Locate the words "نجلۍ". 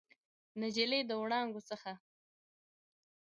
0.59-1.01